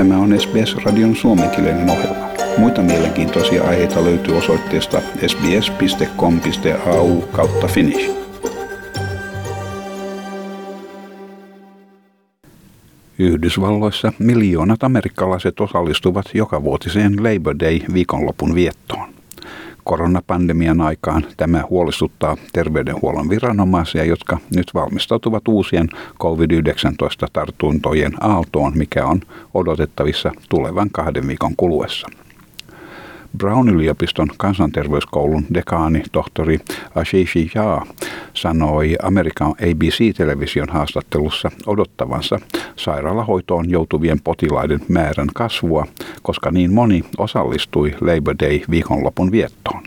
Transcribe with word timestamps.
Tämä 0.00 0.18
on 0.18 0.40
SBS-radion 0.40 1.16
suomenkielinen 1.16 1.90
ohjelma. 1.90 2.28
Muita 2.58 2.82
mielenkiintoisia 2.82 3.64
aiheita 3.64 4.04
löytyy 4.04 4.36
osoitteesta 4.36 5.00
sbs.com.au 5.26 7.20
kautta 7.20 7.66
finnish. 7.66 8.10
Yhdysvalloissa 13.18 14.12
miljoonat 14.18 14.84
amerikkalaiset 14.84 15.60
osallistuvat 15.60 16.26
joka 16.34 16.62
vuotiseen 16.62 17.16
Labor 17.16 17.54
Day 17.60 17.80
viikonlopun 17.94 18.54
viettoon. 18.54 19.19
Koronapandemian 19.84 20.80
aikaan 20.80 21.26
tämä 21.36 21.64
huolestuttaa 21.70 22.36
terveydenhuollon 22.52 23.28
viranomaisia, 23.28 24.04
jotka 24.04 24.38
nyt 24.54 24.70
valmistautuvat 24.74 25.48
uusien 25.48 25.88
COVID-19-tartuntojen 26.20 28.12
aaltoon, 28.20 28.72
mikä 28.78 29.06
on 29.06 29.20
odotettavissa 29.54 30.32
tulevan 30.48 30.90
kahden 30.92 31.26
viikon 31.26 31.56
kuluessa. 31.56 32.08
Brown-yliopiston 33.38 34.28
kansanterveyskoulun 34.36 35.46
dekaani 35.54 36.02
tohtori 36.12 36.58
Ashishi 36.94 37.50
Jaa 37.54 37.86
sanoi 38.34 38.96
Amerikan 39.02 39.50
ABC-television 39.50 40.68
haastattelussa 40.68 41.50
odottavansa 41.66 42.38
sairaalahoitoon 42.76 43.70
joutuvien 43.70 44.20
potilaiden 44.20 44.80
määrän 44.88 45.28
kasvua, 45.34 45.86
koska 46.22 46.50
niin 46.50 46.72
moni 46.72 47.04
osallistui 47.18 47.94
Labor 48.00 48.34
Day 48.40 48.60
viikonlopun 48.70 49.30
viettoon. 49.32 49.82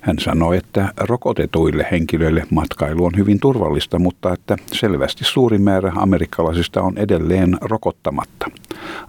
Hän 0.00 0.18
sanoi, 0.18 0.56
että 0.56 0.92
rokotetuille 0.96 1.86
henkilöille 1.90 2.46
matkailu 2.50 3.04
on 3.04 3.12
hyvin 3.16 3.40
turvallista, 3.40 3.98
mutta 3.98 4.32
että 4.32 4.56
selvästi 4.72 5.24
suuri 5.24 5.58
määrä 5.58 5.92
amerikkalaisista 5.96 6.82
on 6.82 6.98
edelleen 6.98 7.56
rokottamatta, 7.60 8.50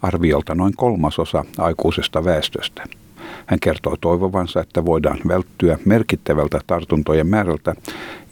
arviolta 0.02 0.56
noin 0.56 0.74
kolmasosa 0.76 1.46
aikuisesta 1.58 2.26
väestöstä. 2.26 2.84
Hän 3.46 3.60
kertoi 3.60 3.98
toivovansa, 4.02 4.62
että 4.62 4.86
voidaan 4.86 5.20
välttyä 5.28 5.78
merkittävältä 5.86 6.60
tartuntojen 6.68 7.28
määrältä 7.28 7.76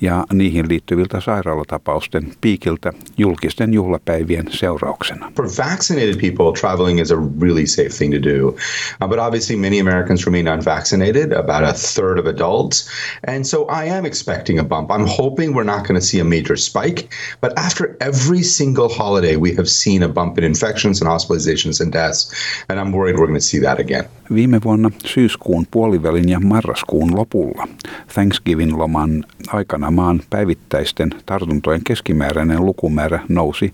ja 0.01 0.25
niihin 0.33 0.69
liittyviltä 0.69 1.21
sairaalatapausten 1.21 2.33
piikiltä 2.41 2.93
julkisten 3.17 3.73
juhlapäivien 3.73 4.45
seurauksena. 4.49 5.31
For 5.35 5.49
vaccinated 5.57 6.15
people, 6.15 6.53
traveling 6.61 6.99
is 6.99 7.11
a 7.11 7.15
really 7.41 7.65
safe 7.65 7.89
thing 7.89 8.13
to 8.13 8.29
do. 8.29 8.47
Uh, 8.47 9.09
but 9.09 9.19
obviously 9.19 9.55
many 9.55 9.79
Americans 9.79 10.25
remain 10.25 10.47
unvaccinated, 10.47 11.31
about 11.31 11.63
a 11.63 11.73
third 11.73 12.19
of 12.19 12.25
adults. 12.25 12.89
And 13.27 13.43
so 13.45 13.65
I 13.69 13.97
am 13.97 14.05
expecting 14.05 14.59
a 14.59 14.63
bump. 14.63 14.91
I'm 14.91 15.07
hoping 15.07 15.53
we're 15.53 15.71
not 15.75 15.87
going 15.87 16.01
to 16.01 16.05
see 16.05 16.21
a 16.21 16.25
major 16.25 16.57
spike. 16.57 17.01
But 17.41 17.51
after 17.57 17.95
every 17.99 18.43
single 18.43 18.89
holiday, 18.89 19.35
we 19.35 19.55
have 19.55 19.67
seen 19.67 20.03
a 20.03 20.09
bump 20.09 20.37
in 20.37 20.43
infections 20.43 21.01
and 21.01 21.11
hospitalizations 21.11 21.81
and 21.81 21.93
deaths. 21.93 22.31
And 22.69 22.79
I'm 22.79 22.91
worried 22.91 23.15
we're 23.17 23.27
going 23.27 23.41
to 23.41 23.47
see 23.47 23.61
that 23.61 23.79
again. 23.79 24.05
Viime 24.33 24.61
vuonna 24.63 24.91
syyskuun 25.05 25.65
puolivälin 25.71 26.29
ja 26.29 26.39
marraskuun 26.39 27.15
lopulla 27.15 27.67
Thanksgiving-loman 28.13 29.23
aikana 29.47 29.88
maan 29.91 30.21
päivittäisten 30.29 31.09
tartuntojen 31.25 31.83
keskimääräinen 31.83 32.65
lukumäärä 32.65 33.19
nousi 33.29 33.71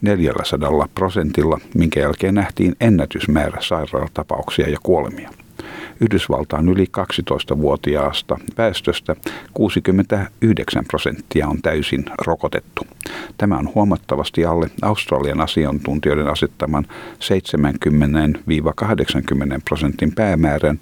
400 0.00 0.88
prosentilla, 0.94 1.60
minkä 1.74 2.00
jälkeen 2.00 2.34
nähtiin 2.34 2.76
ennätysmäärä 2.80 3.58
sairaalatapauksia 3.60 4.68
ja 4.68 4.78
kuolemia. 4.82 5.30
Yhdysvaltain 6.00 6.68
yli 6.68 6.84
12-vuotiaasta 6.98 8.38
väestöstä 8.58 9.16
69 9.54 10.84
prosenttia 10.84 11.48
on 11.48 11.62
täysin 11.62 12.04
rokotettu. 12.26 12.86
Tämä 13.38 13.58
on 13.58 13.74
huomattavasti 13.74 14.44
alle 14.44 14.70
Australian 14.82 15.40
asiantuntijoiden 15.40 16.28
asettaman 16.28 16.86
70-80 16.88 16.88
prosentin 19.64 20.12
päämäärän, 20.14 20.78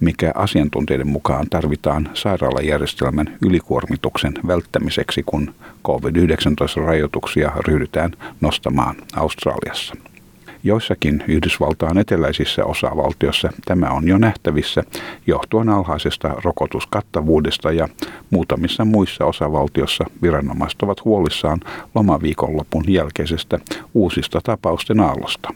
mikä 0.00 0.32
asiantuntijoiden 0.34 1.08
mukaan 1.08 1.46
tarvitaan 1.50 2.10
sairaalajärjestelmän 2.14 3.38
ylikuormituksen 3.42 4.34
välttämiseksi, 4.46 5.22
kun 5.26 5.54
COVID-19-rajoituksia 5.86 7.52
ryhdytään 7.66 8.12
nostamaan 8.40 8.96
Australiassa. 9.16 9.94
Joissakin 10.62 11.24
Yhdysvaltain 11.28 11.98
eteläisissä 11.98 12.64
osavaltioissa 12.64 13.52
tämä 13.64 13.90
on 13.90 14.08
jo 14.08 14.18
nähtävissä 14.18 14.82
johtuen 15.26 15.68
alhaisesta 15.68 16.28
rokotuskattavuudesta 16.44 17.72
ja 17.72 17.88
muutamissa 18.30 18.84
muissa 18.84 19.24
osavaltiossa 19.24 20.04
viranomaiset 20.22 20.82
ovat 20.82 21.04
huolissaan 21.04 21.60
lomaviikonlopun 21.94 22.84
jälkeisestä 22.88 23.58
uusista 23.94 24.40
tapausten 24.44 25.00
aallosta. 25.00 25.54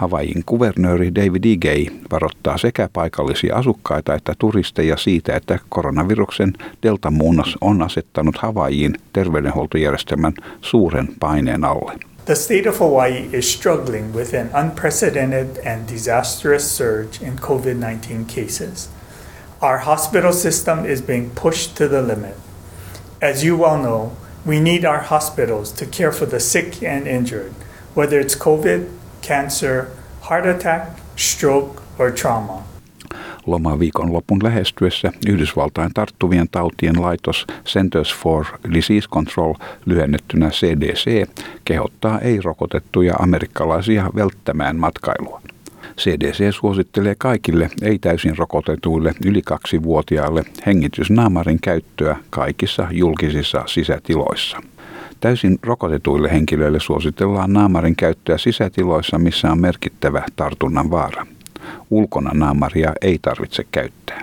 Havaijin 0.00 0.42
kuvernööri 0.46 1.14
David 1.14 1.44
Igay 1.44 1.86
varoittaa 2.10 2.58
sekä 2.58 2.88
paikallisia 2.92 3.56
asukkaita 3.56 4.14
että 4.14 4.34
turisteja 4.38 4.96
siitä, 4.96 5.36
että 5.36 5.58
koronaviruksen 5.68 6.52
deltamuunnos 6.82 7.58
on 7.60 7.82
asettanut 7.82 8.38
Havaijin 8.38 8.94
terveydenhuoltojärjestelmän 9.12 10.32
suuren 10.60 11.08
paineen 11.20 11.64
alle. 11.64 11.92
The 12.24 12.34
state 12.34 12.68
of 12.68 12.78
Hawaii 12.78 13.28
is 13.32 13.54
struggling 13.54 14.14
with 14.14 14.34
an 14.34 14.64
unprecedented 14.64 15.72
and 15.72 15.88
disastrous 15.94 16.76
surge 16.76 17.26
in 17.26 17.32
COVID 17.40 17.76
19 17.76 18.24
cases. 18.24 18.90
Our 19.60 19.78
hospital 19.78 20.32
system 20.32 20.84
is 20.84 21.02
being 21.02 21.30
pushed 21.42 21.74
to 21.74 21.88
the 21.88 22.02
limit. 22.02 22.36
As 23.32 23.44
you 23.44 23.58
well 23.58 23.78
know, 23.78 24.12
we 24.46 24.60
need 24.60 24.84
our 24.84 25.00
hospitals 25.00 25.72
to 25.72 25.86
care 25.86 26.12
for 26.12 26.28
the 26.28 26.40
sick 26.40 26.82
and 26.82 27.06
injured, 27.06 27.52
whether 27.94 28.20
it's 28.20 28.38
COVID, 28.38 28.99
cancer, 29.30 29.84
heart 30.30 30.46
attack, 30.46 30.86
stroke, 31.16 31.80
or 31.98 32.10
trauma. 32.10 32.62
Lomaviikon 33.46 34.12
lopun 34.12 34.38
lähestyessä 34.42 35.12
Yhdysvaltain 35.28 35.90
tarttuvien 35.94 36.48
tautien 36.50 37.02
laitos 37.02 37.46
Centers 37.66 38.14
for 38.14 38.44
Disease 38.74 39.08
Control 39.08 39.54
lyhennettynä 39.86 40.50
CDC 40.50 41.28
kehottaa 41.64 42.18
ei-rokotettuja 42.18 43.14
amerikkalaisia 43.14 44.10
välttämään 44.16 44.76
matkailua. 44.76 45.42
CDC 45.98 46.54
suosittelee 46.54 47.14
kaikille 47.18 47.70
ei-täysin 47.82 48.38
rokotetuille 48.38 49.14
yli 49.24 49.42
kaksi-vuotiaille 49.42 50.44
hengitysnaamarin 50.66 51.60
käyttöä 51.60 52.16
kaikissa 52.30 52.88
julkisissa 52.90 53.62
sisätiloissa. 53.66 54.60
Täysin 55.20 55.58
rokotetuille 55.62 56.32
henkilöille 56.32 56.80
suositellaan 56.80 57.52
naamarin 57.52 57.96
käyttöä 57.96 58.38
sisätiloissa, 58.38 59.18
missä 59.18 59.52
on 59.52 59.60
merkittävä 59.60 60.22
tartunnan 60.36 60.90
vaara 60.90 61.26
ulkona 61.90 62.30
naamaria 62.34 62.92
ei 63.02 63.18
tarvitse 63.22 63.66
käyttää. 63.72 64.22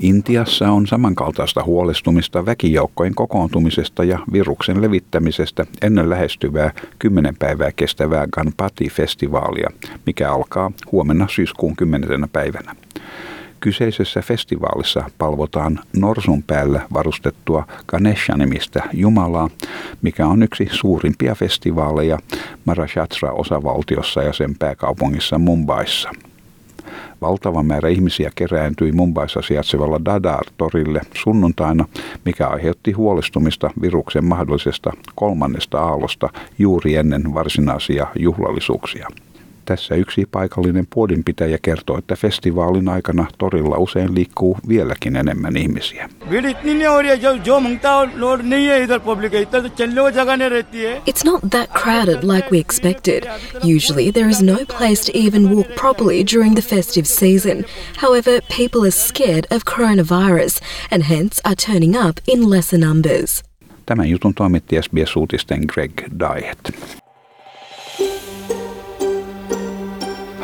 Intiassa 0.00 0.70
on 0.70 0.86
samankaltaista 0.86 1.64
huolestumista 1.64 2.46
väkijoukkojen 2.46 3.14
kokoontumisesta 3.14 4.04
ja 4.04 4.18
viruksen 4.32 4.82
levittämisestä 4.82 5.66
ennen 5.82 6.10
lähestyvää 6.10 6.72
kymmenen 6.98 7.36
päivää 7.38 7.72
kestävää 7.72 8.26
Ganpati-festivaalia, 8.32 9.70
mikä 10.06 10.32
alkaa 10.32 10.72
huomenna 10.92 11.26
syyskuun 11.30 11.76
10. 11.76 12.28
päivänä. 12.32 12.76
Kyseisessä 13.60 14.22
festivaalissa 14.22 15.10
palvotaan 15.18 15.80
norsun 15.96 16.42
päällä 16.42 16.80
varustettua 16.92 17.66
Ganesha-nimistä 17.86 18.82
Jumalaa, 18.92 19.50
mikä 20.02 20.26
on 20.26 20.42
yksi 20.42 20.68
suurimpia 20.72 21.34
festivaaleja 21.34 22.18
Maharashtra-osavaltiossa 22.64 24.22
ja 24.22 24.32
sen 24.32 24.54
pääkaupungissa 24.58 25.38
Mumbaissa. 25.38 26.10
Valtava 27.20 27.62
määrä 27.62 27.88
ihmisiä 27.88 28.30
kerääntyi 28.34 28.92
Mumbaissa 28.92 29.42
sijaitsevalla 29.42 30.00
Dadar-torille 30.04 31.00
sunnuntaina, 31.16 31.84
mikä 32.24 32.46
aiheutti 32.46 32.92
huolestumista 32.92 33.70
viruksen 33.80 34.24
mahdollisesta 34.24 34.92
kolmannesta 35.14 35.80
aallosta 35.80 36.28
juuri 36.58 36.94
ennen 36.94 37.34
varsinaisia 37.34 38.06
juhlallisuuksia. 38.18 39.08
Tässä 39.68 39.94
yksi 39.94 40.26
paikallinen 40.30 40.86
puodinpitäjä 40.94 41.58
kertoo, 41.62 41.98
että 41.98 42.16
festivaalin 42.16 42.88
aikana 42.88 43.26
torilla 43.38 43.76
usein 43.78 44.14
liikkuu 44.14 44.58
vieläkin 44.68 45.16
enemmän 45.16 45.56
ihmisiä. 45.56 46.08
It's 51.10 51.24
not 51.24 51.40
that 51.50 51.70
crowded 51.82 52.18
like 52.22 52.48
we 52.52 52.58
expected. 52.58 53.22
Usually 53.76 54.12
there 54.12 54.30
is 54.30 54.42
no 54.42 54.56
place 54.78 55.12
to 55.12 55.18
even 55.26 55.56
walk 55.56 55.74
properly 55.74 56.24
during 56.36 56.54
the 56.54 56.62
festive 56.62 57.04
season. 57.04 57.64
However, 57.96 58.40
people 58.56 58.80
are 58.80 58.90
scared 58.90 59.46
of 59.50 59.62
coronavirus 59.64 60.60
and 60.92 61.02
hence 61.02 61.40
are 61.44 61.56
turning 61.66 61.96
up 61.96 62.16
in 62.26 62.50
lesser 62.50 62.78
numbers. 62.78 63.42
Tämän 63.86 64.08
jutun 64.10 64.34
toimitti 64.34 64.76
SBS-uutisten 64.82 65.60
Greg 65.72 65.92
Diet. 66.18 66.58